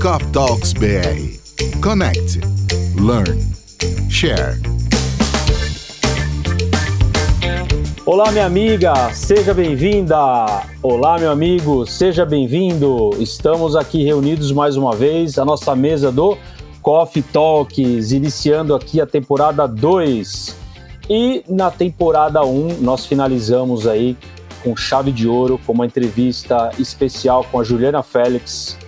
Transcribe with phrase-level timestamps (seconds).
[0.00, 1.78] Coffee Talks BR.
[1.82, 2.40] Connect,
[2.98, 3.38] learn,
[4.08, 4.58] share.
[8.06, 10.16] Olá, minha amiga, seja bem-vinda.
[10.82, 13.10] Olá, meu amigo, seja bem-vindo.
[13.18, 16.38] Estamos aqui reunidos mais uma vez, a nossa mesa do
[16.80, 20.56] Coffee Talks, iniciando aqui a temporada 2.
[21.10, 24.16] E na temporada 1, um, nós finalizamos aí
[24.64, 28.78] com chave de ouro, com uma entrevista especial com a Juliana Félix,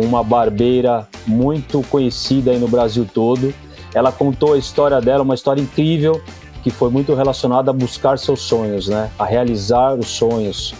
[0.00, 3.52] uma barbeira muito conhecida aí no Brasil todo.
[3.94, 6.20] Ela contou a história dela, uma história incrível,
[6.62, 9.10] que foi muito relacionada a buscar seus sonhos, né?
[9.18, 10.74] A realizar os sonhos.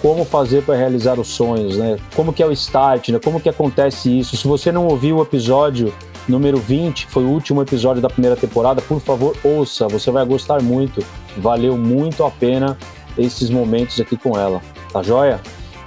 [0.00, 1.98] Como fazer para realizar os sonhos, né?
[2.16, 3.20] Como que é o start, né?
[3.22, 4.36] Como que acontece isso?
[4.36, 5.92] Se você não ouviu o episódio
[6.28, 10.24] número 20, que foi o último episódio da primeira temporada, por favor, ouça, você vai
[10.24, 11.04] gostar muito.
[11.36, 12.78] Valeu muito a pena
[13.18, 14.62] esses momentos aqui com ela,
[14.92, 15.40] tá joia?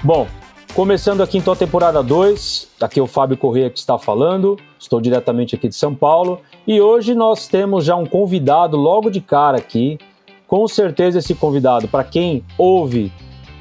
[0.03, 0.27] Bom,
[0.75, 4.99] começando aqui então a temporada 2, aqui é o Fábio Corrêa que está falando, estou
[4.99, 9.57] diretamente aqui de São Paulo e hoje nós temos já um convidado logo de cara
[9.57, 9.97] aqui.
[10.45, 13.11] Com certeza esse convidado, para quem ouve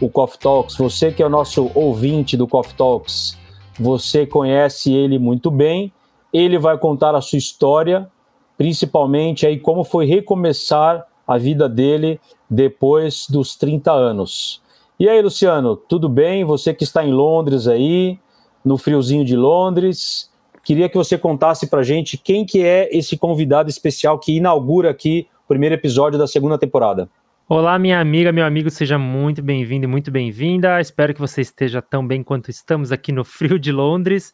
[0.01, 3.39] o Coffee Talks, você que é o nosso ouvinte do Coffee Talks,
[3.78, 5.93] você conhece ele muito bem
[6.34, 8.11] ele vai contar a sua história,
[8.59, 14.61] principalmente aí como foi recomeçar a vida dele depois dos 30 anos.
[14.97, 16.45] E aí, Luciano, tudo bem?
[16.45, 18.17] Você que está em Londres aí,
[18.64, 20.31] no friozinho de Londres,
[20.62, 25.27] queria que você contasse pra gente quem que é esse convidado especial que inaugura aqui
[25.45, 27.09] o primeiro episódio da segunda temporada.
[27.48, 30.81] Olá, minha amiga, meu amigo, seja muito bem-vindo e muito bem-vinda.
[30.81, 34.33] Espero que você esteja tão bem quanto estamos aqui no frio de Londres.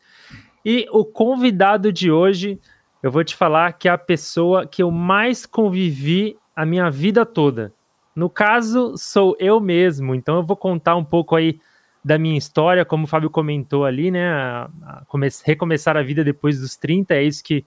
[0.62, 2.60] E o convidado de hoje,
[3.02, 7.24] eu vou te falar que é a pessoa que eu mais convivi a minha vida
[7.24, 7.72] toda.
[8.14, 11.60] No caso, sou eu mesmo, então eu vou contar um pouco aí
[12.04, 14.28] da minha história, como o Fábio comentou ali, né?
[14.28, 15.04] A, a
[15.44, 17.64] recomeçar a vida depois dos 30, é isso que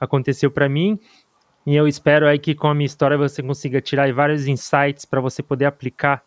[0.00, 0.98] aconteceu para mim.
[1.66, 5.20] E eu espero aí que com a minha história você consiga tirar vários insights para
[5.20, 6.22] você poder aplicar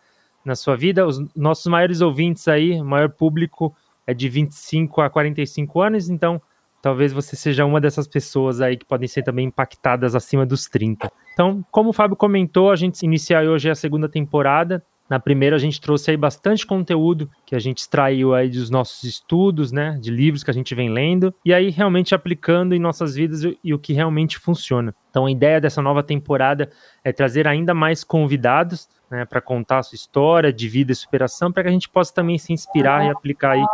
[0.45, 1.05] na sua vida.
[1.05, 3.75] Os nossos maiores ouvintes aí, maior público,
[4.07, 6.41] é de 25 a 45 anos, então
[6.85, 11.11] talvez você seja uma dessas pessoas aí que podem ser também impactadas acima dos 30.
[11.33, 14.85] Então, como o Fábio comentou, a gente inicia hoje a segunda temporada.
[15.09, 19.03] Na primeira a gente trouxe aí bastante conteúdo que a gente extraiu aí dos nossos
[19.03, 23.15] estudos, né, de livros que a gente vem lendo e aí realmente aplicando em nossas
[23.15, 24.93] vidas e o que realmente funciona.
[25.09, 26.69] Então a ideia dessa nova temporada
[27.03, 31.51] é trazer ainda mais convidados né, para contar a sua história de vida e superação,
[31.51, 33.65] para que a gente possa também se inspirar e aplicar aí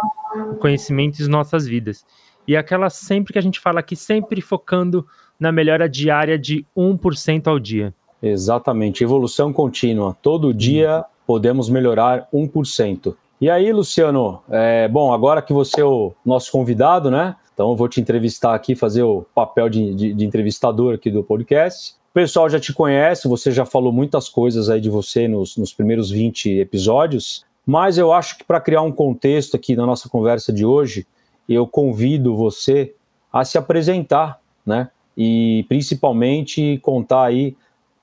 [0.50, 2.06] o conhecimento em nossas vidas.
[2.48, 5.06] E aquela sempre que a gente fala aqui, sempre focando
[5.40, 7.94] na melhora diária de 1% ao dia.
[8.22, 10.16] Exatamente, evolução contínua.
[10.22, 13.16] Todo dia podemos melhorar 1%.
[13.40, 17.36] E aí, Luciano, é, bom, agora que você é o nosso convidado, né?
[17.54, 21.24] Então eu vou te entrevistar aqui, fazer o papel de, de, de entrevistador aqui do
[21.24, 21.94] podcast.
[22.12, 25.74] O pessoal já te conhece, você já falou muitas coisas aí de você nos, nos
[25.74, 30.52] primeiros 20 episódios, mas eu acho que para criar um contexto aqui na nossa conversa
[30.52, 31.08] de hoje,
[31.48, 32.94] eu convido você
[33.32, 34.90] a se apresentar, né?
[35.18, 37.56] E principalmente contar aí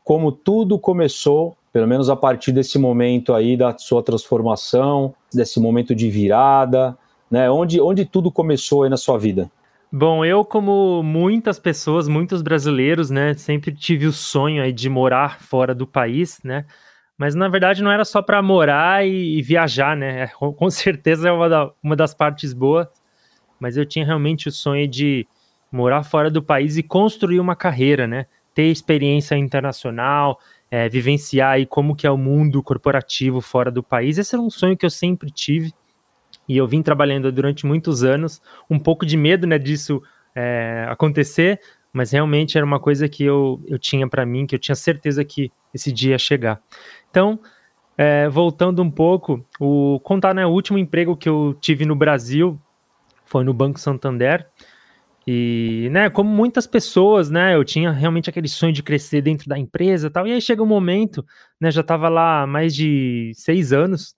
[0.04, 5.94] como tudo começou, pelo menos a partir desse momento aí da sua transformação, desse momento
[5.94, 6.96] de virada,
[7.30, 7.50] né?
[7.50, 9.50] Onde, onde tudo começou aí na sua vida?
[9.90, 15.40] Bom, eu, como muitas pessoas, muitos brasileiros, né, sempre tive o sonho aí de morar
[15.40, 16.66] fora do país, né?
[17.16, 20.28] Mas na verdade não era só para morar e, e, viajar, né?
[20.56, 22.86] Com certeza é uma, da, uma das partes boas,
[23.58, 25.26] mas eu tinha realmente o sonho de
[25.70, 28.26] morar fora do país e construir uma carreira, né?
[28.54, 30.38] Ter experiência internacional,
[30.70, 34.18] é, vivenciar aí como que é o mundo corporativo fora do país.
[34.18, 35.72] Esse era um sonho que eu sempre tive
[36.48, 40.02] e eu vim trabalhando durante muitos anos, um pouco de medo né, disso
[40.34, 41.60] é, acontecer,
[41.92, 45.24] mas realmente era uma coisa que eu, eu tinha para mim, que eu tinha certeza
[45.24, 46.60] que esse dia ia chegar.
[47.10, 47.38] Então,
[47.96, 52.58] é, voltando um pouco, o contar né, o último emprego que eu tive no Brasil
[53.28, 54.46] foi no Banco Santander.
[55.26, 59.58] E, né, como muitas pessoas, né, eu tinha realmente aquele sonho de crescer dentro da
[59.58, 60.26] empresa tal.
[60.26, 61.24] E aí chega um momento,
[61.60, 64.16] né, já estava lá mais de seis anos,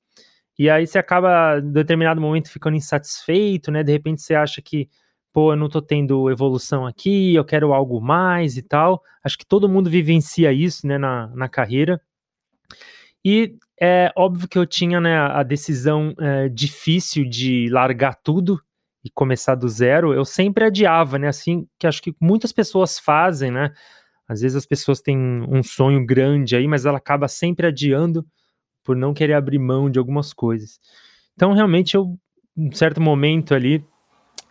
[0.57, 3.83] e aí você acaba, em determinado momento, ficando insatisfeito, né?
[3.83, 4.91] De repente você acha que,
[5.33, 9.03] pô, eu não tô tendo evolução aqui, eu quero algo mais e tal.
[9.25, 11.99] Acho que todo mundo vivencia isso, né, na, na carreira.
[13.25, 18.61] E é óbvio que eu tinha, né, a decisão é, difícil de largar tudo
[19.05, 20.13] e começar do zero.
[20.13, 23.73] Eu sempre adiava, né, assim, que acho que muitas pessoas fazem, né?
[24.29, 25.19] Às vezes as pessoas têm
[25.49, 28.25] um sonho grande aí, mas ela acaba sempre adiando
[28.85, 30.79] por não querer abrir mão de algumas coisas.
[31.35, 32.17] Então, realmente, eu,
[32.57, 33.85] em certo momento ali,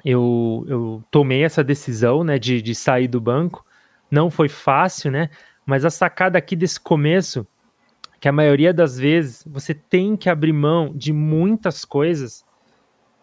[0.04, 3.66] eu, eu tomei essa decisão, né, de, de sair do banco.
[4.12, 5.30] Não foi fácil, né?
[5.66, 7.48] Mas a sacada aqui desse começo,
[8.20, 12.44] que a maioria das vezes você tem que abrir mão de muitas coisas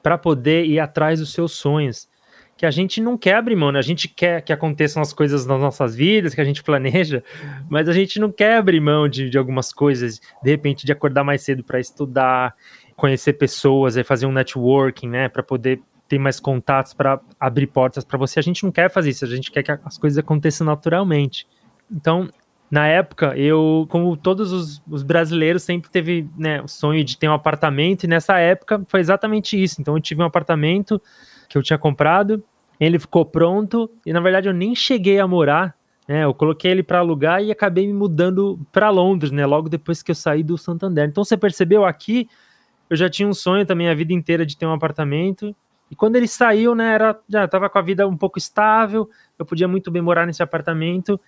[0.07, 2.09] para poder ir atrás dos seus sonhos.
[2.57, 3.81] Que a gente não quer abrir mão, né?
[3.81, 7.25] A gente quer que aconteçam as coisas nas nossas vidas, que a gente planeja,
[7.69, 11.25] mas a gente não quer abrir mão de, de algumas coisas, de repente, de acordar
[11.25, 12.55] mais cedo para estudar,
[12.95, 15.29] conhecer pessoas, fazer um networking, né?
[15.29, 18.39] Para poder ter mais contatos para abrir portas para você.
[18.39, 21.49] A gente não quer fazer isso, a gente quer que as coisas aconteçam naturalmente.
[21.91, 22.31] Então,
[22.71, 27.29] na época, eu, como todos os, os brasileiros, sempre teve né, o sonho de ter
[27.29, 29.81] um apartamento, e nessa época foi exatamente isso.
[29.81, 31.01] Então, eu tive um apartamento
[31.49, 32.43] que eu tinha comprado,
[32.79, 35.75] ele ficou pronto, e na verdade eu nem cheguei a morar.
[36.09, 39.45] Né, eu coloquei ele para alugar e acabei me mudando para Londres, né?
[39.45, 41.09] Logo depois que eu saí do Santander.
[41.09, 42.29] Então você percebeu aqui,
[42.89, 45.53] eu já tinha um sonho também a vida inteira de ter um apartamento
[45.91, 49.09] e quando ele saiu, né, era, já estava com a vida um pouco estável,
[49.39, 51.21] eu podia muito bem morar nesse apartamento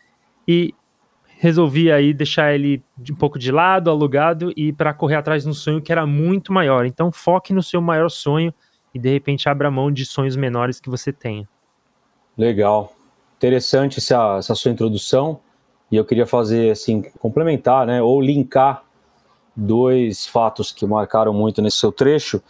[0.46, 0.74] e
[1.38, 5.54] resolvi aí deixar ele um pouco de lado, alugado e para correr atrás de um
[5.54, 6.84] sonho que era muito maior.
[6.84, 8.52] Então foque no seu maior sonho
[8.92, 11.48] e de repente abra mão de sonhos menores que você tenha.
[12.36, 12.92] Legal.
[13.36, 15.40] Interessante essa, essa sua introdução
[15.90, 18.82] e eu queria fazer assim, complementar, né, ou linkar
[19.56, 22.42] dois fatos que marcaram muito nesse seu trecho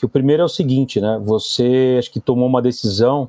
[0.00, 1.20] que o primeiro é o seguinte, né?
[1.22, 3.28] Você acho que tomou uma decisão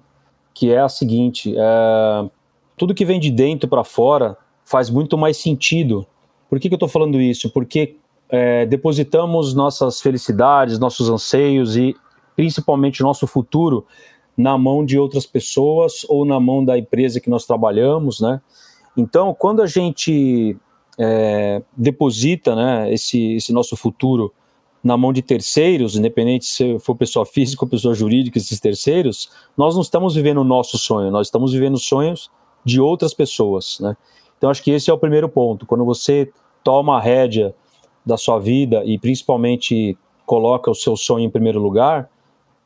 [0.53, 2.29] que é a seguinte: é,
[2.77, 6.05] tudo que vem de dentro para fora faz muito mais sentido.
[6.49, 7.49] Por que, que eu estou falando isso?
[7.51, 7.95] Porque
[8.29, 11.95] é, depositamos nossas felicidades, nossos anseios e
[12.35, 13.85] principalmente nosso futuro
[14.37, 18.41] na mão de outras pessoas ou na mão da empresa que nós trabalhamos, né?
[18.95, 20.57] Então, quando a gente
[20.97, 24.33] é, deposita né, esse, esse nosso futuro
[24.83, 29.75] na mão de terceiros, independente se for pessoa física ou pessoa jurídica, esses terceiros, nós
[29.75, 32.31] não estamos vivendo o nosso sonho, nós estamos vivendo sonhos
[32.65, 33.95] de outras pessoas, né?
[34.41, 35.67] Então acho que esse é o primeiro ponto.
[35.67, 36.31] Quando você
[36.63, 37.53] toma a rédea
[38.03, 39.95] da sua vida e principalmente
[40.25, 42.09] coloca o seu sonho em primeiro lugar,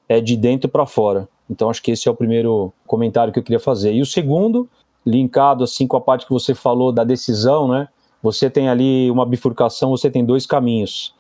[0.07, 1.27] é de dentro para fora.
[1.50, 3.92] Então acho que esse é o primeiro comentário que eu queria fazer.
[3.92, 4.69] E o segundo,
[5.06, 7.89] linkado assim com a parte que você falou da decisão, né?
[8.24, 11.13] Você tem ali uma bifurcação, você tem dois caminhos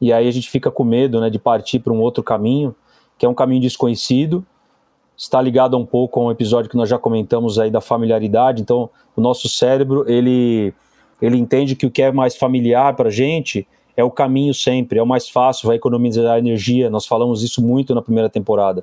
[0.00, 2.74] e aí a gente fica com medo né, de partir para um outro caminho,
[3.18, 4.44] que é um caminho desconhecido,
[5.20, 8.88] está ligado um pouco a um episódio que nós já comentamos aí da familiaridade, então
[9.14, 10.72] o nosso cérebro, ele,
[11.20, 14.98] ele entende que o que é mais familiar para a gente é o caminho sempre,
[14.98, 18.82] é o mais fácil, vai economizar energia, nós falamos isso muito na primeira temporada.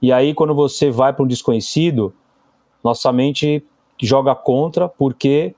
[0.00, 2.14] E aí quando você vai para um desconhecido,
[2.84, 3.64] nossa mente
[4.00, 5.56] joga contra, porque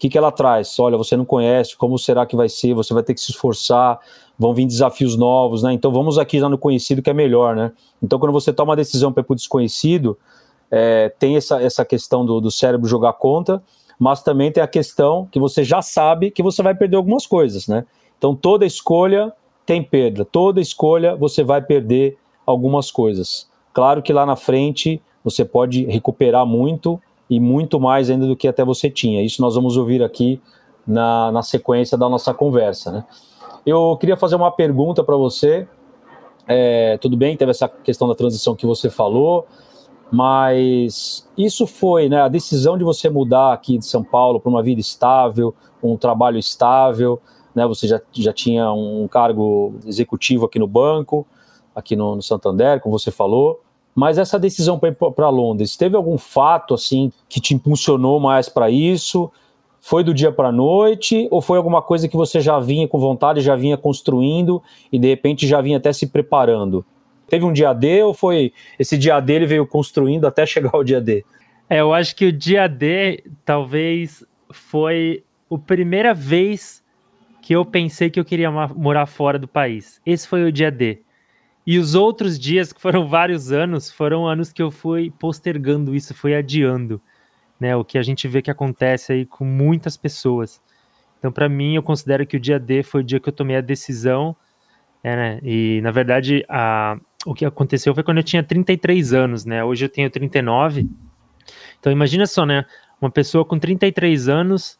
[0.00, 0.78] que, que ela traz?
[0.78, 2.72] Olha, você não conhece, como será que vai ser?
[2.72, 4.00] Você vai ter que se esforçar,
[4.40, 5.72] vão vir desafios novos, né?
[5.72, 7.72] Então vamos aqui já no conhecido que é melhor, né?
[8.02, 10.18] Então quando você toma uma decisão para o desconhecido,
[10.70, 13.62] é, tem essa, essa questão do, do cérebro jogar contra,
[13.98, 17.68] mas também tem a questão que você já sabe que você vai perder algumas coisas,
[17.68, 17.84] né?
[18.16, 19.32] Então toda escolha
[19.66, 22.16] tem perda, toda escolha você vai perder
[22.46, 23.48] algumas coisas.
[23.72, 26.98] Claro que lá na frente você pode recuperar muito,
[27.30, 29.22] e muito mais ainda do que até você tinha.
[29.22, 30.40] Isso nós vamos ouvir aqui
[30.84, 32.90] na, na sequência da nossa conversa.
[32.90, 33.04] Né?
[33.64, 35.68] Eu queria fazer uma pergunta para você.
[36.46, 39.46] É, tudo bem, teve essa questão da transição que você falou,
[40.10, 44.62] mas isso foi né, a decisão de você mudar aqui de São Paulo para uma
[44.62, 47.20] vida estável, um trabalho estável.
[47.54, 51.26] Né, você já, já tinha um cargo executivo aqui no banco,
[51.74, 53.60] aqui no, no Santander, como você falou.
[53.94, 58.48] Mas essa decisão para ir para Londres, teve algum fato assim que te impulsionou mais
[58.48, 59.30] para isso?
[59.80, 62.98] Foi do dia para a noite ou foi alguma coisa que você já vinha com
[62.98, 66.84] vontade, já vinha construindo e de repente já vinha até se preparando?
[67.28, 70.84] Teve um dia D ou foi esse dia D ele veio construindo até chegar ao
[70.84, 71.24] dia D?
[71.68, 76.82] É, eu acho que o dia D talvez foi a primeira vez
[77.40, 80.00] que eu pensei que eu queria morar fora do país.
[80.04, 81.00] Esse foi o dia D.
[81.66, 86.14] E os outros dias, que foram vários anos, foram anos que eu fui postergando isso,
[86.14, 87.00] fui adiando,
[87.60, 87.76] né?
[87.76, 90.60] O que a gente vê que acontece aí com muitas pessoas.
[91.18, 93.56] Então, para mim, eu considero que o dia D foi o dia que eu tomei
[93.56, 94.34] a decisão,
[95.04, 95.40] é, né?
[95.42, 99.62] E, na verdade, a, o que aconteceu foi quando eu tinha 33 anos, né?
[99.62, 100.88] Hoje eu tenho 39.
[101.78, 102.64] Então, imagina só, né?
[103.00, 104.78] Uma pessoa com 33 anos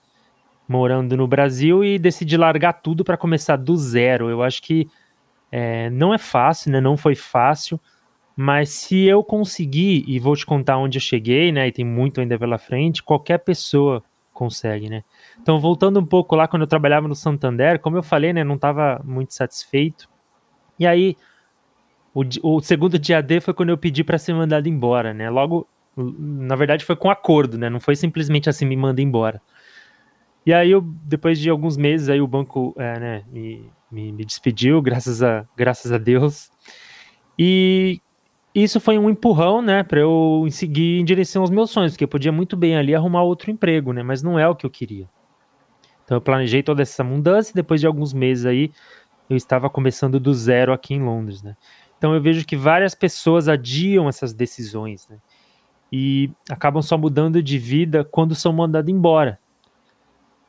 [0.67, 4.31] morando no Brasil e decide largar tudo para começar do zero.
[4.31, 4.89] Eu acho que
[5.51, 6.81] é, não é fácil, né?
[6.81, 7.81] Não foi fácil,
[8.37, 11.69] mas se eu conseguir, e vou te contar onde eu cheguei, né?
[11.69, 15.05] E tem muito ainda pela frente, qualquer pessoa consegue, né?
[15.41, 18.43] Então, voltando um pouco lá, quando eu trabalhava no Santander, como eu falei, né?
[18.43, 20.09] Não estava muito satisfeito.
[20.79, 21.17] E aí,
[22.15, 25.29] o, o segundo dia D foi quando eu pedi para ser mandado embora, né?
[25.29, 27.69] Logo, na verdade foi com acordo, né?
[27.69, 29.41] Não foi simplesmente assim me manda embora.
[30.45, 34.25] E aí eu, depois de alguns meses, aí o banco é, né, me, me, me,
[34.25, 36.51] despediu, graças a, graças a Deus.
[37.39, 38.01] E
[38.55, 42.09] isso foi um empurrão, né, para eu seguir em direção aos meus sonhos, porque eu
[42.09, 45.09] podia muito bem ali arrumar outro emprego, né, mas não é o que eu queria.
[46.05, 48.73] Então eu planejei toda essa mudança e depois de alguns meses aí
[49.29, 51.57] eu estava começando do zero aqui em Londres, né.
[51.97, 55.19] Então eu vejo que várias pessoas adiam essas decisões, né,
[55.93, 59.39] e acabam só mudando de vida quando são mandados embora.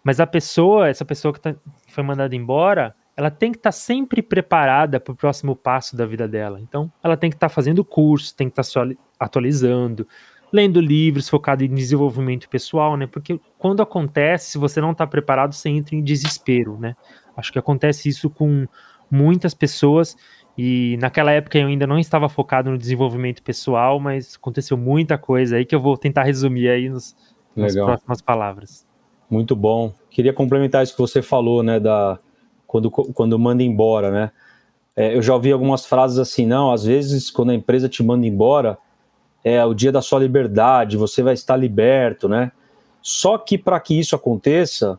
[0.03, 3.69] Mas a pessoa, essa pessoa que, tá, que foi mandada embora, ela tem que estar
[3.69, 6.59] tá sempre preparada para o próximo passo da vida dela.
[6.59, 10.07] Então, ela tem que estar tá fazendo curso, tem que estar tá atualizando,
[10.51, 13.07] lendo livros focados em desenvolvimento pessoal, né?
[13.07, 16.95] Porque quando acontece, se você não está preparado, você entra em desespero, né?
[17.35, 18.67] Acho que acontece isso com
[19.09, 20.15] muitas pessoas
[20.57, 25.57] e naquela época eu ainda não estava focado no desenvolvimento pessoal, mas aconteceu muita coisa
[25.57, 27.15] aí que eu vou tentar resumir aí nos,
[27.55, 28.85] nas próximas palavras.
[29.29, 29.93] Muito bom.
[30.09, 32.19] Queria complementar isso que você falou, né, da
[32.71, 34.31] quando, quando manda embora, né?
[34.95, 38.25] É, eu já ouvi algumas frases assim, não, às vezes quando a empresa te manda
[38.25, 38.77] embora,
[39.43, 42.53] é o dia da sua liberdade, você vai estar liberto, né?
[43.01, 44.97] Só que para que isso aconteça,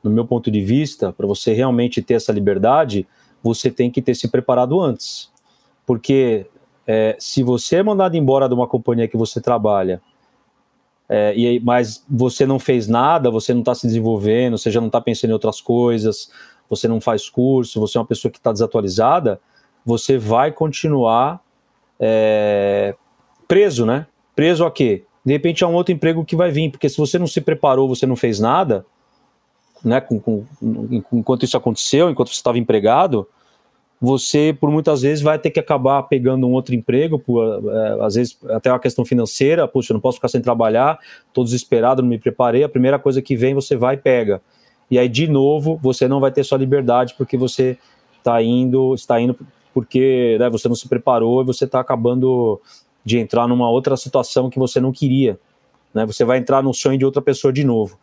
[0.00, 3.04] no meu ponto de vista, para você realmente ter essa liberdade,
[3.42, 5.28] você tem que ter se preparado antes.
[5.84, 6.46] Porque
[6.86, 10.00] é, se você é mandado embora de uma companhia que você trabalha
[11.08, 14.88] é, e, mas você não fez nada, você não está se desenvolvendo, você já não
[14.88, 16.30] está pensando em outras coisas,
[16.68, 19.40] você não faz curso, você é uma pessoa que está desatualizada,
[19.84, 21.40] você vai continuar
[21.98, 22.94] é,
[23.46, 24.06] preso, né?
[24.36, 25.04] Preso a quê?
[25.24, 27.88] De repente é um outro emprego que vai vir, porque se você não se preparou,
[27.88, 28.84] você não fez nada,
[29.84, 30.00] né?
[30.00, 30.44] Com, com,
[30.90, 33.26] enquanto isso aconteceu, enquanto você estava empregado,
[34.00, 38.14] você por muitas vezes vai ter que acabar pegando um outro emprego, por, é, às
[38.14, 42.08] vezes até uma questão financeira, puxa, eu não posso ficar sem trabalhar, estou desesperado, não
[42.08, 44.40] me preparei, a primeira coisa que vem você vai e pega.
[44.90, 47.78] E aí, de novo, você não vai ter sua liberdade porque você
[48.16, 49.38] está indo, está indo
[49.74, 52.60] porque né, você não se preparou e você está acabando
[53.04, 55.38] de entrar numa outra situação que você não queria.
[55.94, 56.04] Né?
[56.06, 57.98] Você vai entrar no sonho de outra pessoa de novo.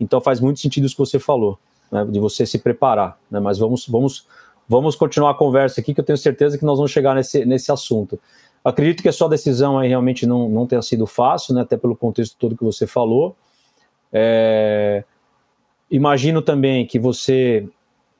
[0.00, 1.58] Então faz muito sentido isso que você falou,
[1.90, 3.18] né, de você se preparar.
[3.30, 3.38] Né?
[3.38, 4.26] Mas vamos, vamos
[4.68, 7.70] Vamos continuar a conversa aqui, que eu tenho certeza que nós vamos chegar nesse, nesse
[7.70, 8.18] assunto.
[8.64, 11.96] Acredito que a sua decisão aí realmente não, não tenha sido fácil, né, até pelo
[11.96, 13.36] contexto todo que você falou.
[14.12, 15.04] É,
[15.92, 17.68] imagino também que você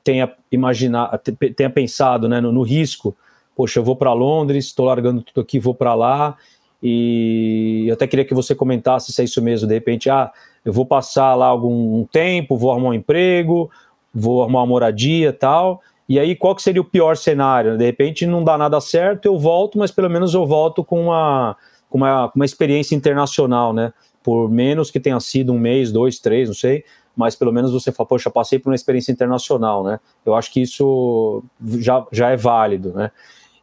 [0.03, 1.17] tenha, imaginar,
[1.55, 3.15] tenha pensado né, no, no risco.
[3.55, 6.37] Poxa, eu vou para Londres, estou largando tudo aqui, vou para lá.
[6.81, 9.67] E eu até queria que você comentasse se é isso mesmo.
[9.67, 10.31] De repente, ah,
[10.63, 13.69] eu vou passar lá algum tempo, vou arrumar um emprego,
[14.13, 17.77] vou arrumar uma moradia tal e aí, qual que seria o pior cenário?
[17.77, 21.55] De repente não dá nada certo, eu volto, mas pelo menos eu volto com uma,
[21.89, 23.93] com uma, uma experiência internacional, né?
[24.21, 26.83] Por menos que tenha sido um mês, dois, três, não sei,
[27.15, 29.99] mas pelo menos você fala, poxa, passei por uma experiência internacional, né?
[30.25, 31.43] Eu acho que isso
[31.79, 33.11] já, já é válido, né?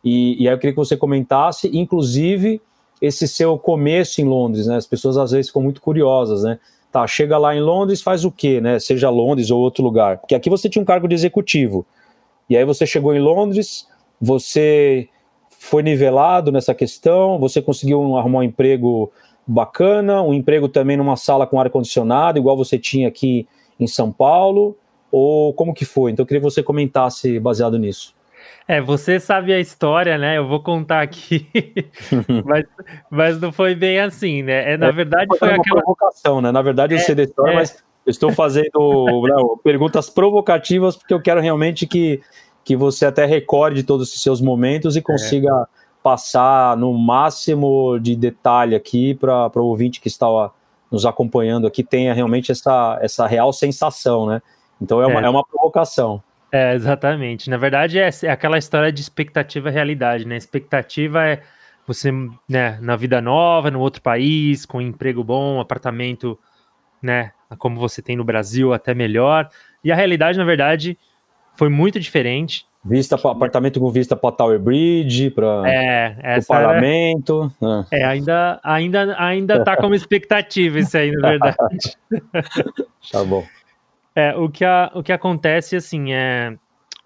[0.05, 2.61] E, e aí eu queria que você comentasse, inclusive,
[3.01, 4.77] esse seu começo em Londres, né?
[4.77, 6.59] As pessoas às vezes ficam muito curiosas, né?
[6.93, 8.79] Tá, chega lá em Londres, faz o quê, né?
[8.79, 10.19] Seja Londres ou outro lugar.
[10.19, 11.87] Porque aqui você tinha um cargo de executivo.
[12.49, 13.87] E aí você chegou em Londres,
[14.21, 15.09] você
[15.51, 19.13] foi nivelado nessa questão, você conseguiu arrumar um emprego
[19.51, 24.13] bacana, um emprego também numa sala com ar condicionado, igual você tinha aqui em São
[24.13, 24.77] Paulo,
[25.11, 26.13] ou como que foi?
[26.13, 28.15] Então eu queria que você comentasse baseado nisso.
[28.69, 30.39] É, você sabe a história, né?
[30.39, 31.49] Eu vou contar aqui,
[32.45, 32.65] mas,
[33.11, 34.75] mas não foi bem assim, né?
[34.75, 36.53] É, na é, verdade foi, foi aquela provocação, né?
[36.53, 38.71] Na verdade eu é, sei da história, é, mas eu estou fazendo
[39.27, 42.21] não, perguntas provocativas porque eu quero realmente que,
[42.65, 45.80] que você até recorde todos os seus momentos e consiga é.
[46.03, 50.27] Passar no máximo de detalhe aqui para o ouvinte que está
[50.91, 54.43] nos acompanhando aqui tenha realmente essa, essa real sensação, né?
[54.81, 55.25] Então é uma, é.
[55.25, 56.23] é uma provocação.
[56.51, 57.49] É, exatamente.
[57.49, 60.37] Na verdade, é, é aquela história de expectativa e realidade, né?
[60.37, 61.43] Expectativa é
[61.87, 62.13] você,
[62.49, 66.39] né, na vida nova, no outro país, com um emprego bom, apartamento,
[67.03, 69.49] né, como você tem no Brasil, até melhor.
[69.83, 70.97] E a realidade, na verdade,
[71.61, 72.65] foi muito diferente.
[72.83, 77.53] Vista para apartamento com vista para Tower Bridge, para é, o parlamento.
[77.61, 77.87] Era...
[77.93, 78.01] É.
[78.01, 81.55] é, ainda, ainda, ainda tá como expectativa isso aí, na verdade.
[83.13, 83.45] tá bom.
[84.17, 86.57] É, o que, a, o que acontece, assim, é.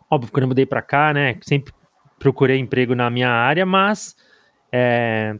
[0.09, 1.37] Óbvio, quando eu mudei para cá, né?
[1.43, 1.75] Sempre
[2.17, 4.15] procurei emprego na minha área, mas
[4.71, 5.35] é,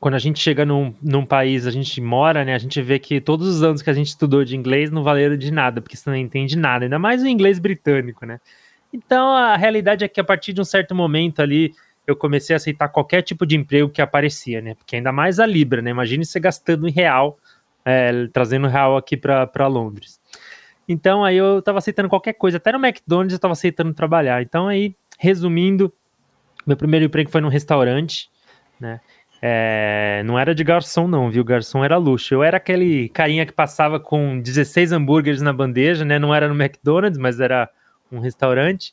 [0.00, 2.54] quando a gente chega num, num país, a gente mora, né?
[2.54, 5.36] A gente vê que todos os anos que a gente estudou de inglês não valeram
[5.36, 8.40] de nada, porque você não entende nada, ainda mais o inglês britânico, né?
[8.90, 11.74] Então a realidade é que a partir de um certo momento ali,
[12.06, 14.74] eu comecei a aceitar qualquer tipo de emprego que aparecia, né?
[14.74, 15.90] Porque ainda mais a Libra, né?
[15.90, 17.38] Imagine você gastando em real,
[17.84, 20.18] é, trazendo real aqui para Londres.
[20.88, 24.40] Então aí eu tava aceitando qualquer coisa, até no McDonald's eu tava aceitando trabalhar.
[24.40, 25.92] Então aí, resumindo,
[26.66, 28.30] meu primeiro emprego foi num restaurante,
[28.80, 28.98] né?
[29.42, 31.42] É, não era de garçom, não, viu?
[31.42, 32.34] Garçom era luxo.
[32.34, 36.18] Eu era aquele carinha que passava com 16 hambúrgueres na bandeja, né?
[36.18, 37.70] Não era no McDonald's, mas era
[38.12, 38.92] um restaurante.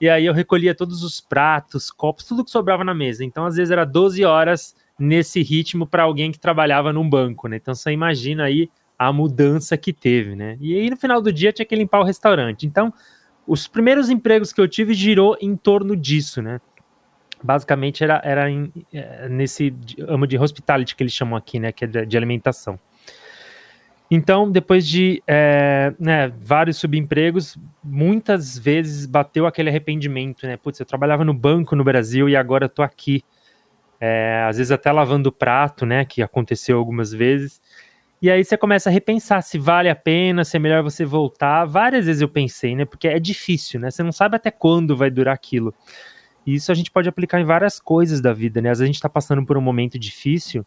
[0.00, 3.24] E aí eu recolhia todos os pratos, copos, tudo que sobrava na mesa.
[3.24, 7.56] Então, às vezes, era 12 horas nesse ritmo para alguém que trabalhava num banco, né?
[7.56, 10.56] Então, você imagina aí a mudança que teve, né?
[10.60, 12.66] E aí, no final do dia, tinha que limpar o restaurante.
[12.66, 12.92] Então,
[13.46, 16.60] os primeiros empregos que eu tive girou em torno disso, né?
[17.42, 19.74] Basicamente era, era em, é, nesse
[20.06, 22.78] amo de hospitality que eles chamam aqui, né, que é de, de alimentação.
[24.10, 30.56] Então, depois de é, né, vários subempregos, muitas vezes bateu aquele arrependimento, né?
[30.56, 33.22] Putz, eu trabalhava no banco no Brasil e agora eu tô aqui.
[34.00, 36.06] É, às vezes até lavando prato, né?
[36.06, 37.60] Que aconteceu algumas vezes.
[38.22, 41.66] E aí você começa a repensar se vale a pena, se é melhor você voltar.
[41.66, 42.86] Várias vezes eu pensei, né?
[42.86, 43.90] Porque é difícil, né?
[43.90, 45.74] Você não sabe até quando vai durar aquilo.
[46.48, 48.70] E isso a gente pode aplicar em várias coisas da vida, né?
[48.70, 50.64] Às vezes a gente está passando por um momento difícil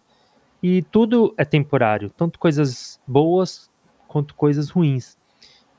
[0.61, 3.67] e tudo é temporário, tanto coisas boas
[4.07, 5.17] quanto coisas ruins.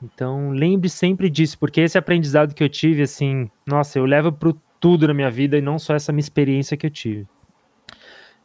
[0.03, 4.53] Então, lembre sempre disso, porque esse aprendizado que eu tive, assim, nossa, eu levo para
[4.77, 7.25] tudo na minha vida e não só essa minha experiência que eu tive.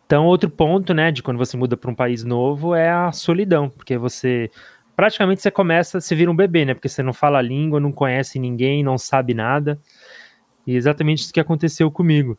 [0.07, 3.69] Então, outro ponto, né, de quando você muda para um país novo é a solidão,
[3.69, 4.49] porque você
[4.95, 7.91] praticamente você começa, se vira um bebê, né, porque você não fala a língua, não
[7.91, 9.81] conhece ninguém, não sabe nada.
[10.69, 12.37] E exatamente isso que aconteceu comigo.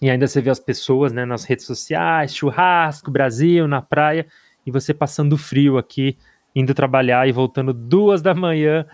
[0.00, 4.24] E ainda você vê as pessoas né, nas redes sociais, churrasco, Brasil, na praia,
[4.64, 6.16] e você passando frio aqui,
[6.54, 8.86] indo trabalhar e voltando duas da manhã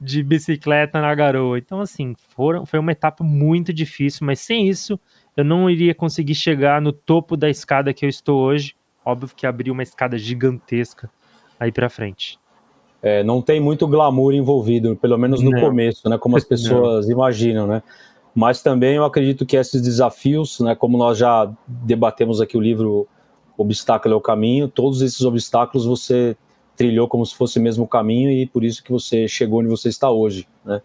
[0.00, 1.58] de bicicleta na garoa.
[1.58, 4.98] Então, assim, foram, foi uma etapa muito difícil, mas sem isso
[5.36, 8.74] eu não iria conseguir chegar no topo da escada que eu estou hoje.
[9.04, 11.10] Óbvio que abri uma escada gigantesca
[11.60, 12.38] aí para frente.
[13.02, 15.60] É, não tem muito glamour envolvido, pelo menos no não.
[15.60, 16.16] começo, né?
[16.16, 17.82] Como as pessoas imaginam, né?
[18.34, 23.06] Mas também eu acredito que esses desafios, né, como nós já debatemos aqui o livro
[23.56, 26.36] Obstáculo é o Caminho, todos esses obstáculos você
[26.76, 29.88] trilhou como se fosse mesmo o caminho e por isso que você chegou onde você
[29.88, 30.82] está hoje, né?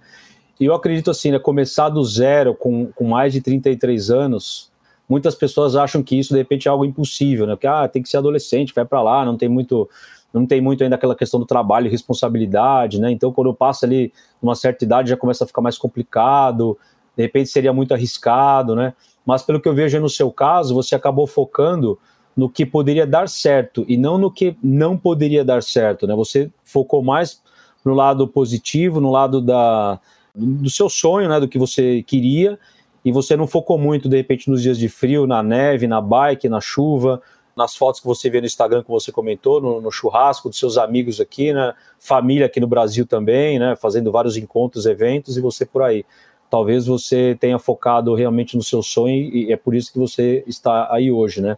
[0.60, 4.70] E eu acredito assim, né, começar do zero com, com mais de 33 anos,
[5.08, 7.56] muitas pessoas acham que isso de repente é algo impossível, né?
[7.56, 9.90] Porque ah, tem que ser adolescente, vai para lá, não tem muito
[10.32, 13.12] não tem muito ainda aquela questão do trabalho e responsabilidade, né?
[13.12, 16.78] Então, quando passa ali uma certa idade, já começa a ficar mais complicado,
[17.20, 18.94] de repente seria muito arriscado, né?
[19.26, 22.00] Mas pelo que eu vejo no seu caso, você acabou focando
[22.34, 26.16] no que poderia dar certo e não no que não poderia dar certo, né?
[26.16, 27.44] Você focou mais
[27.84, 30.00] no lado positivo, no lado da,
[30.34, 31.42] do seu sonho, né?
[31.42, 32.58] Do que você queria
[33.04, 36.48] e você não focou muito de repente nos dias de frio, na neve, na bike,
[36.48, 37.22] na chuva,
[37.54, 40.78] nas fotos que você vê no Instagram, que você comentou, no, no, churrasco dos seus
[40.78, 41.74] amigos aqui, né?
[42.00, 43.76] Família aqui no Brasil também, né?
[43.76, 46.06] Fazendo vários encontros, eventos e você por aí
[46.50, 50.92] talvez você tenha focado realmente no seu sonho e é por isso que você está
[50.92, 51.58] aí hoje, né?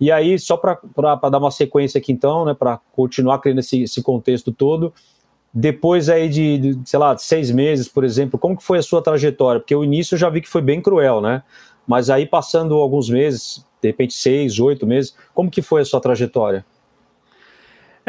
[0.00, 0.78] E aí, só para
[1.28, 4.94] dar uma sequência aqui então, né, para continuar criando esse, esse, contexto todo,
[5.52, 9.02] depois aí de, de, sei lá, seis meses, por exemplo, como que foi a sua
[9.02, 9.60] trajetória?
[9.60, 11.42] Porque o início eu já vi que foi bem cruel, né?
[11.86, 16.00] Mas aí passando alguns meses, de repente seis, oito meses, como que foi a sua
[16.00, 16.64] trajetória?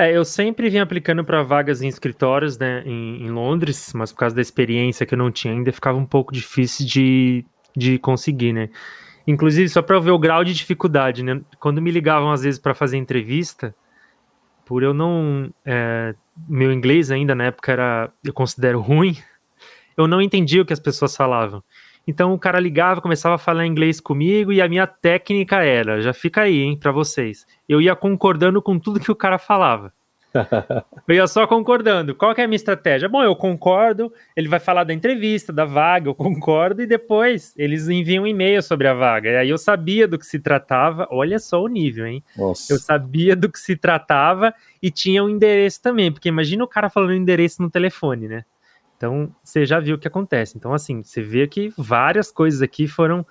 [0.02, 4.18] É, eu sempre vim aplicando para vagas em escritórios, né, em, em, Londres, mas por
[4.18, 7.46] causa da experiência que eu não tinha ainda, ficava um pouco difícil de,
[7.78, 8.72] de conseguir, né.
[9.28, 12.74] Inclusive, só para ver o grau de dificuldade, né, quando me ligavam às vezes para
[12.74, 13.76] fazer entrevista,
[14.66, 15.54] por eu não.
[15.64, 16.16] É,
[16.50, 19.16] meu inglês ainda na época era, eu considero ruim,
[19.96, 21.64] eu não entendia o que as pessoas falavam.
[22.08, 26.14] Então o cara ligava, começava a falar inglês comigo e a minha técnica era, já
[26.14, 27.46] fica aí, hein, para vocês.
[27.70, 29.94] Eu ia concordando com tudo que o cara falava.
[31.08, 32.16] eu ia só concordando.
[32.16, 33.10] Qual que é a minha estratégia?
[33.10, 37.90] Bom, eu concordo, ele vai falar da entrevista, da vaga, eu concordo, e depois eles
[37.90, 39.30] enviam um e-mail sobre a vaga.
[39.30, 42.24] E aí eu sabia do que se tratava, olha só o nível, hein?
[42.38, 42.74] Nossa.
[42.74, 46.90] Eu sabia do que se tratava e tinha um endereço também, porque imagina o cara
[46.90, 48.46] falando endereço no telefone, né?
[49.02, 50.56] Então, você já viu o que acontece.
[50.56, 53.26] Então, assim, você vê que várias coisas aqui foram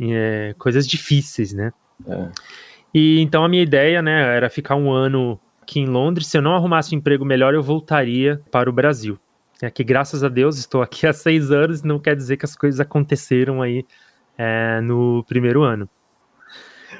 [0.00, 1.72] é, coisas difíceis, né?
[2.06, 2.28] É.
[2.94, 6.28] E então a minha ideia, né, era ficar um ano aqui em Londres.
[6.28, 9.18] Se eu não arrumasse um emprego melhor, eu voltaria para o Brasil.
[9.60, 12.54] É que graças a Deus estou aqui há seis anos, não quer dizer que as
[12.54, 13.84] coisas aconteceram aí
[14.36, 15.88] é, no primeiro ano.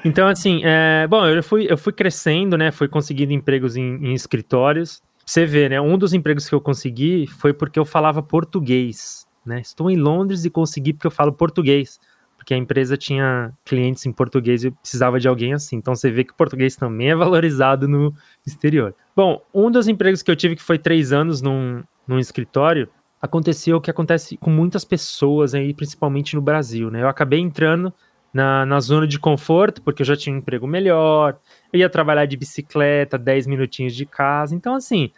[0.03, 2.71] Então, assim, é, bom, eu fui, eu fui crescendo, né?
[2.71, 5.01] Fui conseguindo empregos em, em escritórios.
[5.25, 5.79] Você vê, né?
[5.79, 9.61] Um dos empregos que eu consegui foi porque eu falava português, né?
[9.61, 11.99] Estou em Londres e consegui porque eu falo português.
[12.43, 15.77] porque a empresa tinha clientes em português e precisava de alguém assim.
[15.77, 18.13] Então você vê que o português também é valorizado no
[18.45, 18.93] exterior.
[19.15, 22.89] Bom, um dos empregos que eu tive, que foi três anos num, num escritório,
[23.21, 27.01] aconteceu o que acontece com muitas pessoas aí, principalmente no Brasil, né?
[27.01, 27.93] Eu acabei entrando
[28.33, 31.39] na, na zona de conforto, porque eu já tinha um emprego melhor,
[31.73, 35.11] eu ia trabalhar de bicicleta, 10 minutinhos de casa, então assim,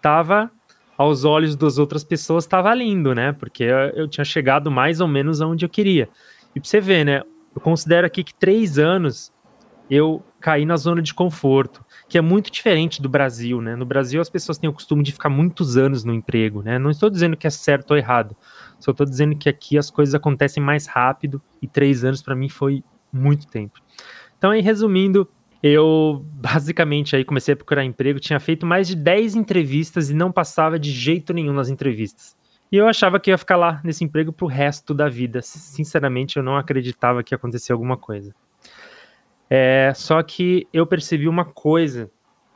[0.00, 0.50] tava
[0.96, 3.32] aos olhos das outras pessoas estava lindo, né?
[3.32, 6.08] Porque eu tinha chegado mais ou menos aonde eu queria.
[6.56, 7.22] E pra você ver, né?
[7.54, 9.32] Eu considero aqui que três anos
[9.90, 13.76] eu caí na zona de conforto, que é muito diferente do Brasil, né?
[13.76, 16.78] No Brasil as pessoas têm o costume de ficar muitos anos no emprego, né?
[16.78, 18.36] Não estou dizendo que é certo ou errado,
[18.78, 22.48] só estou dizendo que aqui as coisas acontecem mais rápido e três anos para mim
[22.48, 23.78] foi muito tempo.
[24.36, 25.28] Então, aí resumindo,
[25.62, 30.30] eu basicamente aí comecei a procurar emprego, tinha feito mais de 10 entrevistas e não
[30.30, 32.36] passava de jeito nenhum nas entrevistas.
[32.70, 35.40] E eu achava que ia ficar lá nesse emprego pro resto da vida.
[35.42, 38.34] Sinceramente, eu não acreditava que ia acontecer alguma coisa.
[39.48, 42.10] É, só que eu percebi uma coisa,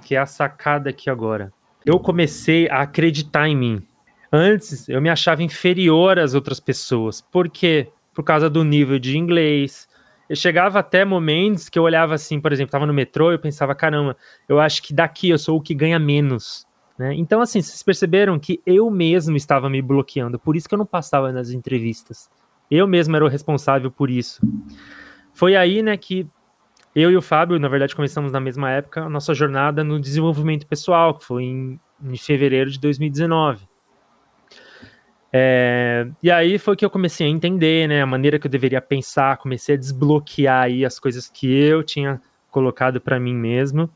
[0.05, 1.53] que é a sacada aqui agora.
[1.85, 3.83] Eu comecei a acreditar em mim.
[4.31, 7.21] Antes, eu me achava inferior às outras pessoas.
[7.21, 7.89] Por quê?
[8.15, 9.89] Por causa do nível de inglês.
[10.29, 13.39] Eu chegava até momentos que eu olhava assim, por exemplo, estava no metrô e eu
[13.39, 14.17] pensava, caramba,
[14.49, 16.67] eu acho que daqui eu sou o que ganha menos.
[16.99, 17.15] Né?
[17.15, 20.87] Então, assim, vocês perceberam que eu mesmo estava me bloqueando, por isso que eu não
[20.87, 22.31] passava nas entrevistas.
[22.71, 24.41] Eu mesmo era o responsável por isso.
[25.33, 26.27] Foi aí, né, que
[26.95, 30.67] eu e o Fábio, na verdade, começamos na mesma época a nossa jornada no desenvolvimento
[30.67, 33.67] pessoal, que foi em, em fevereiro de 2019.
[35.35, 38.83] É, e aí foi que eu comecei a entender, né, a maneira que eu deveria
[38.83, 43.89] pensar, comecei a desbloquear aí as coisas que eu tinha colocado para mim mesmo.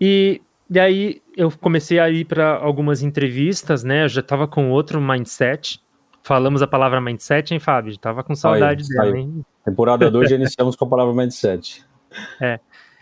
[0.00, 0.40] E,
[0.70, 5.00] e aí eu comecei a ir para algumas entrevistas, né, eu já estava com outro
[5.00, 5.80] mindset.
[6.22, 7.98] Falamos a palavra mindset, hein, Fábio?
[7.98, 9.20] Tava com saudade aí, dela, aí.
[9.20, 9.44] hein?
[9.64, 11.84] Temporada 2 já iniciamos com a palavra mindset.
[12.40, 12.60] É.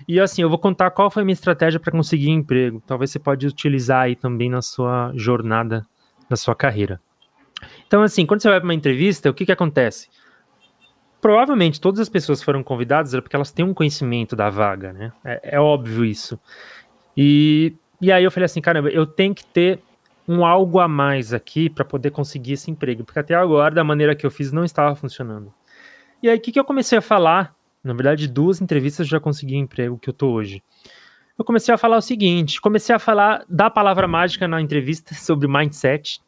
[0.08, 2.82] E assim, eu vou contar qual foi a minha estratégia para conseguir emprego.
[2.86, 5.86] Talvez você pode utilizar aí também na sua jornada
[6.30, 7.00] da sua carreira.
[7.86, 10.08] Então, assim, quando você vai para uma entrevista, o que, que acontece?
[11.20, 15.12] Provavelmente todas as pessoas foram convidadas porque elas têm um conhecimento da vaga, né?
[15.24, 16.40] É, é óbvio isso.
[17.16, 19.82] E, e aí eu falei assim, caramba, eu tenho que ter
[20.26, 24.14] um algo a mais aqui para poder conseguir esse emprego, porque até agora, da maneira
[24.14, 25.52] que eu fiz, não estava funcionando.
[26.22, 27.54] E aí, o que, que eu comecei a falar?
[27.82, 30.62] Na verdade, duas entrevistas já consegui o emprego que eu tô hoje.
[31.40, 35.48] Eu comecei a falar o seguinte: comecei a falar da palavra mágica na entrevista sobre
[35.48, 36.20] mindset.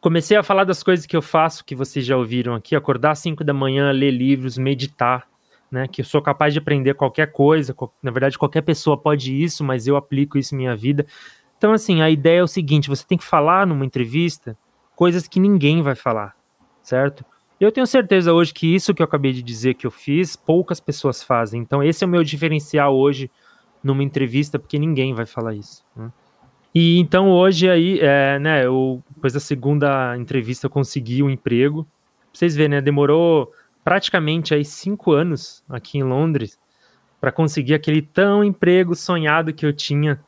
[0.00, 3.18] Comecei a falar das coisas que eu faço, que vocês já ouviram aqui: acordar às
[3.18, 5.28] 5 da manhã, ler livros, meditar,
[5.70, 5.86] né?
[5.86, 7.76] Que eu sou capaz de aprender qualquer coisa.
[8.02, 11.04] Na verdade, qualquer pessoa pode isso, mas eu aplico isso em minha vida.
[11.58, 14.56] Então, assim, a ideia é o seguinte: você tem que falar numa entrevista
[14.96, 16.34] coisas que ninguém vai falar,
[16.82, 17.22] certo?
[17.60, 20.80] Eu tenho certeza hoje que isso que eu acabei de dizer que eu fiz, poucas
[20.80, 21.60] pessoas fazem.
[21.60, 23.30] Então, esse é o meu diferencial hoje
[23.84, 25.84] numa entrevista, porque ninguém vai falar isso.
[25.94, 26.10] Né?
[26.74, 31.30] E então hoje aí, é, né, eu, depois da segunda entrevista eu consegui o um
[31.30, 31.84] emprego.
[31.84, 31.90] Pra
[32.32, 33.52] vocês verem, né, demorou
[33.84, 36.58] praticamente aí cinco anos aqui em Londres
[37.20, 40.20] para conseguir aquele tão emprego sonhado que eu tinha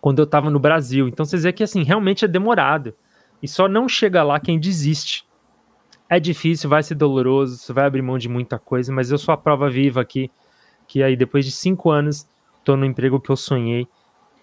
[0.00, 1.06] quando eu estava no Brasil.
[1.06, 2.94] Então vocês veem que assim, realmente é demorado.
[3.42, 5.26] E só não chega lá quem desiste.
[6.08, 9.32] É difícil, vai ser doloroso, você vai abrir mão de muita coisa, mas eu sou
[9.32, 10.30] a prova viva aqui,
[10.86, 12.26] que aí depois de cinco anos,
[12.68, 13.88] tô no emprego que eu sonhei.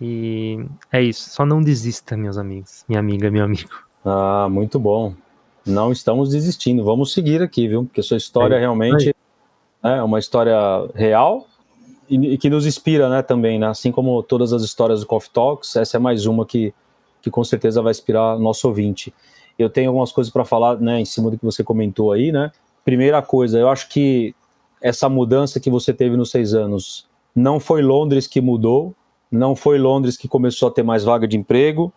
[0.02, 3.70] E é isso, só não desista, meus amigos, minha amiga, meu amigo.
[4.04, 5.14] Ah, muito bom.
[5.64, 7.86] Não estamos desistindo, vamos seguir aqui, viu?
[7.86, 9.16] Porque sua história é, realmente
[9.84, 10.58] é uma história
[10.96, 11.46] real
[12.10, 13.68] e, e, que nos inspira, né, também, né?
[13.68, 16.74] Assim como todas as histórias do Coffee Talks, essa é mais uma que,
[17.22, 19.14] que com certeza vai inspirar nosso ouvinte.
[19.58, 22.52] Eu tenho algumas coisas para falar, né, em cima do que você comentou aí, né?
[22.84, 24.36] Primeira coisa, eu acho que
[24.82, 28.96] essa mudança que você teve nos seis anos não foi Londres que mudou,
[29.32, 31.92] não foi Londres que começou a ter mais vaga de emprego,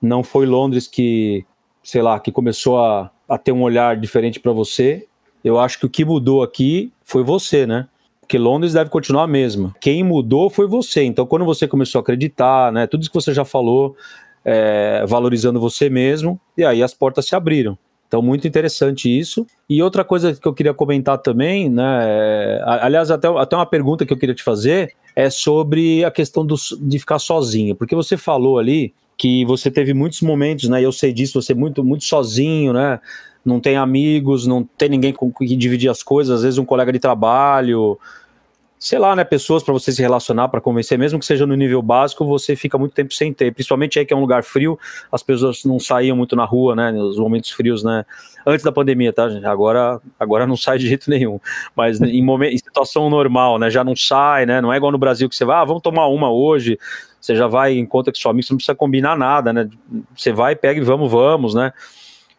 [0.00, 1.44] não foi Londres que,
[1.82, 5.06] sei lá, que começou a, a ter um olhar diferente para você.
[5.44, 7.88] Eu acho que o que mudou aqui foi você, né?
[8.20, 9.74] Porque Londres deve continuar a mesma.
[9.80, 11.02] Quem mudou foi você.
[11.02, 12.86] Então, quando você começou a acreditar, né?
[12.86, 13.96] Tudo isso que você já falou,
[14.44, 17.76] é, valorizando você mesmo, e aí as portas se abriram.
[18.08, 19.46] Então, muito interessante isso.
[19.68, 22.00] E outra coisa que eu queria comentar também, né?
[22.02, 26.44] É, aliás, até, até uma pergunta que eu queria te fazer é sobre a questão
[26.44, 27.76] do, de ficar sozinho.
[27.76, 30.80] Porque você falou ali que você teve muitos momentos, né?
[30.82, 32.98] Eu sei disso, você é muito, muito sozinho, né?
[33.44, 36.92] Não tem amigos, não tem ninguém com que dividir as coisas, às vezes um colega
[36.92, 37.98] de trabalho.
[38.78, 41.82] Sei lá, né, pessoas para você se relacionar, para convencer, mesmo que seja no nível
[41.82, 43.52] básico, você fica muito tempo sem ter.
[43.52, 44.78] Principalmente aí que é um lugar frio,
[45.10, 48.04] as pessoas não saíam muito na rua, né, nos momentos frios, né,
[48.46, 49.44] antes da pandemia, tá, gente?
[49.46, 51.40] Agora, agora não sai de jeito nenhum.
[51.74, 54.98] Mas em, momento, em situação normal, né, já não sai, né, não é igual no
[54.98, 56.78] Brasil que você vai, ah, vamos tomar uma hoje,
[57.20, 59.68] você já vai em conta que seu amigo, você não precisa combinar nada, né,
[60.16, 61.72] você vai, pega e vamos, vamos, né.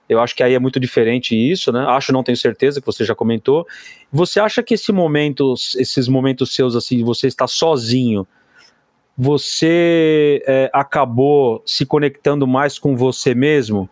[0.10, 1.86] Eu acho que aí é muito diferente isso, né?
[1.88, 3.68] Acho, não tenho certeza, que você já comentou.
[4.12, 8.28] Você acha que esse momento, esses momentos seus, assim, você está sozinho,
[9.16, 13.88] você é, acabou se conectando mais com você mesmo?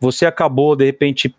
[0.00, 1.34] Você acabou, de repente,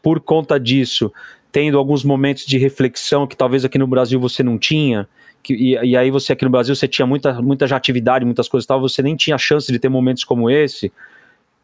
[0.00, 1.12] por conta disso,
[1.50, 5.08] tendo alguns momentos de reflexão que talvez aqui no Brasil você não tinha?
[5.42, 8.66] Que, e, e, aí você aqui no Brasil você tinha muita, muita atividade, muitas coisas
[8.66, 10.92] tal, você nem tinha chance de ter momentos como esse.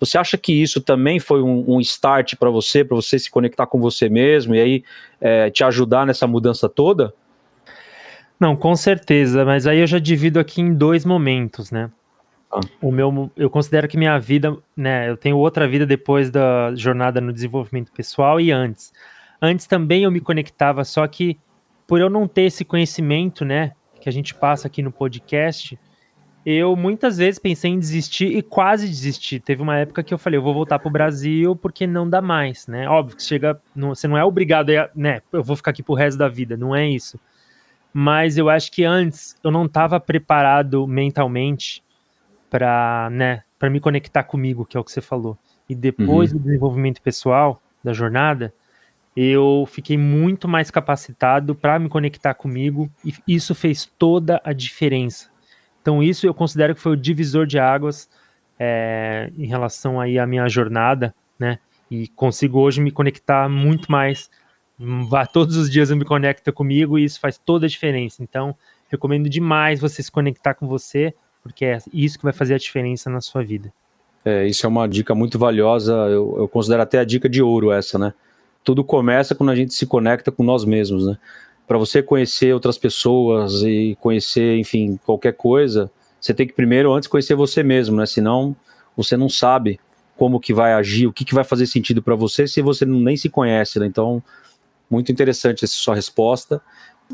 [0.03, 3.69] Você acha que isso também foi um, um start para você, para você se conectar
[3.69, 4.85] com você mesmo e aí
[5.21, 7.15] é, te ajudar nessa mudança toda?
[8.39, 11.89] Não, com certeza, mas aí eu já divido aqui em dois momentos, né?
[12.51, 12.59] Ah.
[12.81, 15.09] O meu, eu considero que minha vida, né?
[15.09, 18.93] Eu tenho outra vida depois da jornada no desenvolvimento pessoal e antes.
[19.41, 21.39] Antes também eu me conectava, só que
[21.87, 23.71] por eu não ter esse conhecimento, né?
[24.01, 25.79] Que a gente passa aqui no podcast,
[26.45, 29.39] eu muitas vezes pensei em desistir e quase desisti.
[29.39, 32.67] Teve uma época que eu falei, eu vou voltar pro Brasil porque não dá mais,
[32.67, 32.89] né?
[32.89, 35.23] Óbvio que chega, não, você não é obrigado a, né?
[35.33, 37.19] Eu vou ficar aqui pro resto da vida, não é isso.
[37.95, 41.83] Mas eu acho que antes eu não estava preparado mentalmente
[42.51, 45.39] para, né, para me conectar comigo, que é o que você falou.
[45.69, 46.39] E depois uhum.
[46.39, 48.53] do desenvolvimento pessoal da jornada,
[49.15, 55.32] eu fiquei muito mais capacitado para me conectar comigo e isso fez toda a diferença
[55.83, 58.09] então isso eu considero que foi o divisor de águas
[58.59, 61.59] é, em relação aí à minha jornada, né?
[61.91, 64.31] E consigo hoje me conectar muito mais.
[65.33, 68.23] Todos os dias eu me conecto comigo e isso faz toda a diferença.
[68.23, 68.55] Então,
[68.89, 73.11] recomendo demais você se conectar com você, porque é isso que vai fazer a diferença
[73.11, 73.73] na sua vida.
[74.25, 77.73] É, isso é uma dica muito valiosa, eu, eu considero até a dica de ouro
[77.73, 78.15] essa, né?
[78.63, 81.19] Tudo começa quando a gente se conecta com nós mesmos, né?
[81.67, 87.09] Para você conhecer outras pessoas e conhecer, enfim, qualquer coisa, você tem que primeiro antes
[87.09, 88.07] conhecer você mesmo, né?
[88.07, 88.55] Senão
[88.97, 89.81] você não sabe
[90.17, 93.17] como que vai agir, o que, que vai fazer sentido para você se você nem
[93.17, 93.87] se conhece, né?
[93.87, 94.23] Então,
[94.91, 96.61] muito interessante essa sua resposta.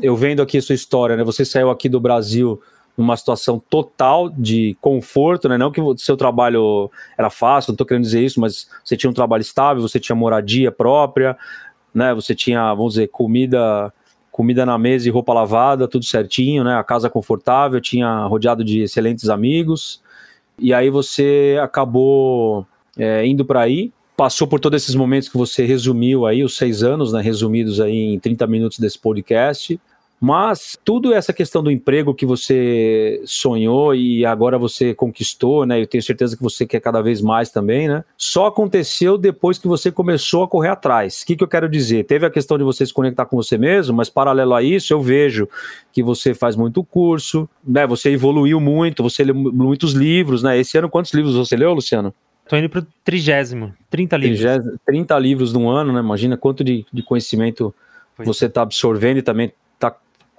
[0.01, 1.23] Eu vendo aqui a sua história, né?
[1.23, 2.61] Você saiu aqui do Brasil
[2.97, 5.57] numa situação total de conforto, né?
[5.57, 9.09] Não que o seu trabalho era fácil, não estou querendo dizer isso, mas você tinha
[9.09, 11.37] um trabalho estável, você tinha moradia própria,
[11.93, 12.13] né?
[12.13, 13.93] Você tinha, vamos dizer, comida
[14.39, 16.75] comida na mesa e roupa lavada, tudo certinho, né?
[16.75, 20.01] A casa confortável, tinha rodeado de excelentes amigos.
[20.57, 22.65] E aí você acabou
[22.97, 26.83] é, indo para aí, passou por todos esses momentos que você resumiu aí, os seis
[26.83, 27.21] anos, né?
[27.21, 29.77] Resumidos aí em 30 minutos desse podcast.
[30.19, 35.81] Mas tudo essa questão do emprego que você sonhou e agora você conquistou, né?
[35.81, 38.03] Eu tenho certeza que você quer cada vez mais também, né?
[38.17, 41.21] Só aconteceu depois que você começou a correr atrás.
[41.21, 42.03] O que, que eu quero dizer?
[42.03, 45.01] Teve a questão de você se conectar com você mesmo, mas paralelo a isso, eu
[45.01, 45.47] vejo
[45.93, 47.87] que você faz muito curso, né?
[47.87, 50.59] Você evoluiu muito, você leu muitos livros, né?
[50.59, 52.13] Esse ano, quantos livros você leu, Luciano?
[52.49, 54.41] Tô indo pro trigésimo, 30 livros.
[54.41, 55.99] 30, 30 livros no ano, né?
[55.99, 57.73] Imagina quanto de, de conhecimento
[58.17, 58.25] Foi.
[58.25, 59.53] você está absorvendo e também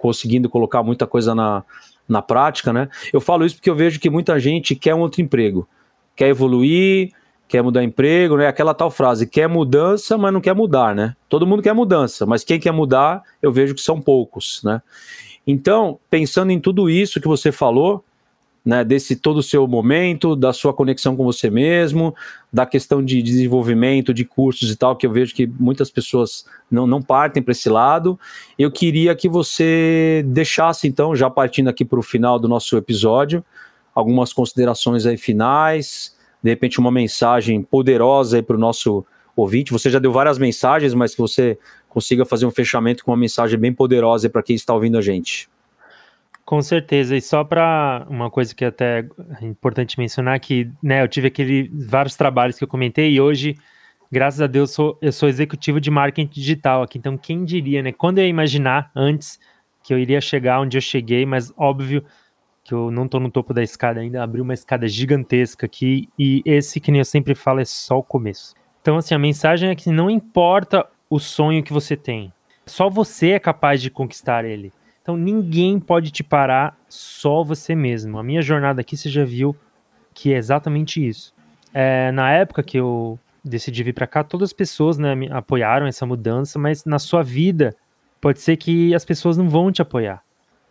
[0.01, 1.63] conseguindo colocar muita coisa na,
[2.09, 2.89] na prática, né?
[3.13, 5.67] Eu falo isso porque eu vejo que muita gente quer um outro emprego,
[6.15, 7.11] quer evoluir,
[7.47, 8.47] quer mudar emprego, né?
[8.47, 11.15] Aquela tal frase, quer mudança, mas não quer mudar, né?
[11.29, 14.81] Todo mundo quer mudança, mas quem quer mudar, eu vejo que são poucos, né?
[15.45, 18.03] Então, pensando em tudo isso que você falou,
[18.63, 22.15] né, desse todo o seu momento, da sua conexão com você mesmo,
[22.53, 26.85] da questão de desenvolvimento de cursos e tal, que eu vejo que muitas pessoas não,
[26.85, 28.19] não partem para esse lado.
[28.57, 33.43] Eu queria que você deixasse, então, já partindo aqui para o final do nosso episódio,
[33.95, 39.03] algumas considerações aí finais, de repente uma mensagem poderosa aí para o nosso
[39.35, 39.71] ouvinte.
[39.71, 41.57] Você já deu várias mensagens, mas que você
[41.89, 45.49] consiga fazer um fechamento com uma mensagem bem poderosa para quem está ouvindo a gente.
[46.45, 49.05] Com certeza, e só para uma coisa que é até
[49.41, 53.55] é importante mencionar que, né, eu tive aquele vários trabalhos que eu comentei e hoje,
[54.11, 56.97] graças a Deus, sou, eu sou executivo de marketing digital aqui.
[56.97, 57.91] Então, quem diria, né?
[57.91, 59.39] Quando eu ia imaginar antes
[59.83, 62.03] que eu iria chegar onde eu cheguei, mas óbvio
[62.63, 66.41] que eu não estou no topo da escada ainda, abri uma escada gigantesca aqui e
[66.45, 68.53] esse, que nem eu sempre falo, é só o começo.
[68.81, 72.31] Então, assim, a mensagem é que não importa o sonho que você tem,
[72.65, 74.71] só você é capaz de conquistar ele.
[75.01, 78.19] Então ninguém pode te parar, só você mesmo.
[78.19, 79.55] A minha jornada aqui você já viu
[80.13, 81.33] que é exatamente isso.
[81.73, 85.87] É, na época que eu decidi vir para cá, todas as pessoas né, me apoiaram
[85.87, 87.75] essa mudança, mas na sua vida
[88.19, 90.21] pode ser que as pessoas não vão te apoiar.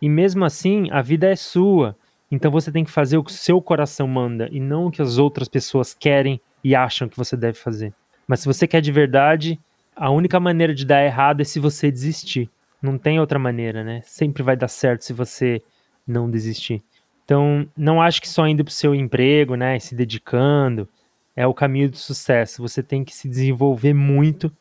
[0.01, 1.95] E mesmo assim, a vida é sua.
[2.31, 5.01] Então você tem que fazer o que o seu coração manda e não o que
[5.01, 7.93] as outras pessoas querem e acham que você deve fazer.
[8.25, 9.59] Mas se você quer de verdade,
[9.93, 12.49] a única maneira de dar errado é se você desistir.
[12.81, 14.01] Não tem outra maneira, né?
[14.03, 15.61] Sempre vai dar certo se você
[16.07, 16.83] não desistir.
[17.23, 20.89] Então, não acho que só indo para o seu emprego, né, se dedicando,
[21.35, 22.61] é o caminho do sucesso.
[22.61, 24.51] Você tem que se desenvolver muito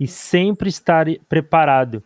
[0.00, 2.02] e sempre estar preparado.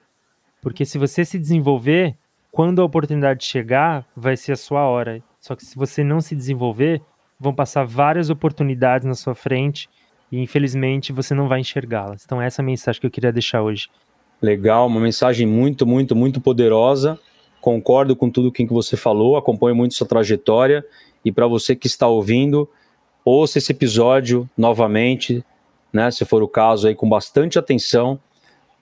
[0.61, 2.17] Porque se você se desenvolver,
[2.51, 5.23] quando a oportunidade chegar, vai ser a sua hora.
[5.41, 7.03] Só que se você não se desenvolver,
[7.39, 9.89] vão passar várias oportunidades na sua frente
[10.31, 12.25] e infelizmente você não vai enxergá-las.
[12.25, 13.89] Então essa é a mensagem que eu queria deixar hoje.
[14.43, 17.17] Legal, uma mensagem muito, muito, muito poderosa.
[17.61, 20.85] Concordo com tudo que você falou, acompanho muito sua trajetória
[21.25, 22.69] e para você que está ouvindo,
[23.25, 25.45] ouça esse episódio novamente,
[25.93, 28.19] né, se for o caso aí com bastante atenção,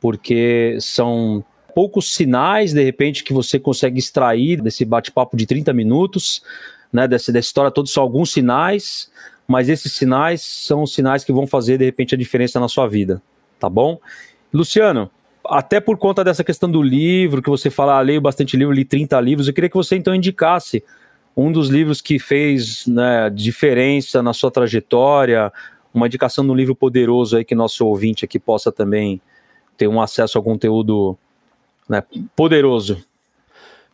[0.01, 1.45] porque são
[1.75, 6.43] poucos sinais de repente que você consegue extrair desse bate-papo de 30 minutos,
[6.91, 9.11] né, dessa, dessa história toda, são alguns sinais,
[9.47, 12.87] mas esses sinais são os sinais que vão fazer de repente a diferença na sua
[12.87, 13.21] vida,
[13.59, 13.99] tá bom?
[14.53, 15.11] Luciano,
[15.51, 18.85] até por conta dessa questão do livro, que você fala, ah, leio bastante livro, li
[18.85, 20.85] 30 livros, eu queria que você então indicasse
[21.37, 25.53] um dos livros que fez né, diferença na sua trajetória,
[25.93, 29.21] uma indicação de um livro poderoso aí que nosso ouvinte aqui possa também
[29.77, 31.19] ter um acesso ao conteúdo
[31.89, 32.03] né,
[32.37, 33.05] poderoso.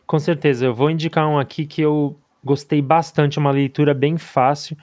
[0.05, 4.77] Com certeza, eu vou indicar um aqui que eu gostei bastante, uma leitura bem fácil,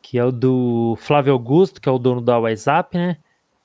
[0.00, 3.18] que é o do Flávio Augusto, que é o dono da WhatsApp, né?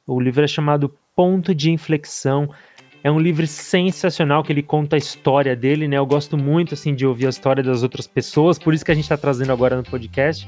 [0.06, 2.50] O livro é chamado Ponto de Inflexão.
[3.04, 5.98] É um livro sensacional que ele conta a história dele, né?
[5.98, 8.96] Eu gosto muito assim de ouvir a história das outras pessoas, por isso que a
[8.96, 10.48] gente está trazendo agora no podcast.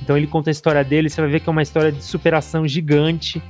[0.00, 2.68] Então ele conta a história dele, você vai ver que é uma história de superação
[2.68, 3.42] gigante,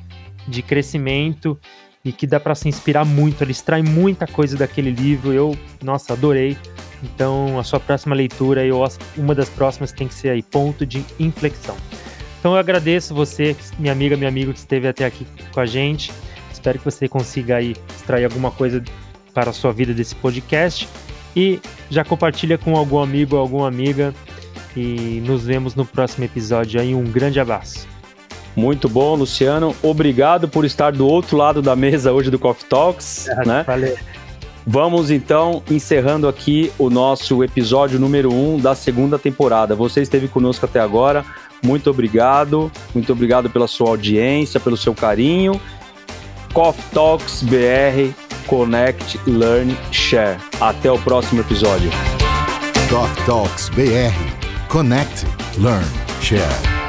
[0.48, 1.60] de crescimento
[2.02, 3.44] e que dá para se inspirar muito.
[3.44, 5.30] Ele extrai muita coisa daquele livro.
[5.30, 5.54] Eu,
[5.84, 6.56] nossa, adorei.
[7.02, 8.82] Então a sua próxima leitura, eu,
[9.18, 11.76] uma das próximas tem que ser aí ponto de inflexão.
[12.40, 16.10] Então eu agradeço você, minha amiga, meu amigo que esteve até aqui com a gente.
[16.62, 18.80] Espero que você consiga aí extrair alguma coisa
[19.34, 20.88] para a sua vida desse podcast
[21.34, 24.14] e já compartilha com algum amigo ou alguma amiga
[24.76, 26.94] e nos vemos no próximo episódio aí.
[26.94, 27.88] Um grande abraço.
[28.54, 29.74] Muito bom, Luciano.
[29.82, 33.26] Obrigado por estar do outro lado da mesa hoje do Coffee Talks.
[33.26, 33.64] É, né?
[33.66, 33.96] Valeu.
[34.64, 39.74] Vamos então encerrando aqui o nosso episódio número 1 um da segunda temporada.
[39.74, 41.24] Você esteve conosco até agora.
[41.60, 42.70] Muito obrigado.
[42.94, 45.60] Muito obrigado pela sua audiência, pelo seu carinho
[46.52, 48.12] Coffee Talks BR,
[48.46, 50.36] Connect, Learn, Share.
[50.60, 51.90] Até o próximo episódio.
[52.90, 54.12] Coffee Talks BR,
[54.68, 55.24] Connect,
[55.58, 55.86] Learn,
[56.20, 56.81] Share.